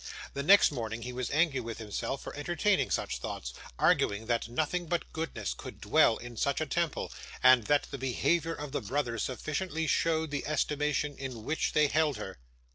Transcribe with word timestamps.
The 0.33 0.41
next 0.41 0.71
moment, 0.71 1.03
he 1.03 1.13
was 1.13 1.29
angry 1.29 1.59
with 1.59 1.77
himself 1.77 2.23
for 2.23 2.35
entertaining 2.35 2.89
such 2.89 3.19
thoughts, 3.19 3.53
arguing 3.77 4.25
that 4.25 4.49
nothing 4.49 4.87
but 4.87 5.13
goodness 5.13 5.53
could 5.53 5.79
dwell 5.79 6.17
in 6.17 6.37
such 6.37 6.59
a 6.59 6.65
temple, 6.65 7.11
and 7.43 7.65
that 7.65 7.83
the 7.91 7.99
behaviour 7.99 8.55
of 8.55 8.71
the 8.71 8.81
brothers 8.81 9.21
sufficiently 9.21 9.85
showed 9.85 10.31
the 10.31 10.47
estimation 10.47 11.15
in 11.19 11.43
which 11.43 11.73
they 11.73 11.85
held 11.85 12.17
her. 12.17 12.39